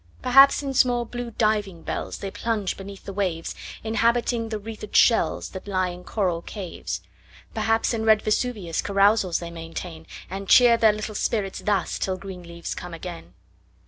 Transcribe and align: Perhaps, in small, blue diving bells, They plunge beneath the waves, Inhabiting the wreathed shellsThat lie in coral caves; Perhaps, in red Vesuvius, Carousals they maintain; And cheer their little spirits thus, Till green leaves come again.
Perhaps, 0.23 0.63
in 0.63 0.73
small, 0.73 1.05
blue 1.05 1.29
diving 1.29 1.83
bells, 1.83 2.17
They 2.17 2.31
plunge 2.31 2.75
beneath 2.75 3.05
the 3.05 3.13
waves, 3.13 3.53
Inhabiting 3.83 4.49
the 4.49 4.57
wreathed 4.57 4.93
shellsThat 4.95 5.67
lie 5.67 5.89
in 5.89 6.03
coral 6.03 6.41
caves; 6.41 7.01
Perhaps, 7.53 7.93
in 7.93 8.03
red 8.03 8.23
Vesuvius, 8.23 8.81
Carousals 8.81 9.37
they 9.37 9.51
maintain; 9.51 10.07
And 10.27 10.49
cheer 10.49 10.75
their 10.75 10.91
little 10.91 11.13
spirits 11.13 11.59
thus, 11.59 11.99
Till 11.99 12.17
green 12.17 12.41
leaves 12.41 12.73
come 12.73 12.95
again. 12.95 13.35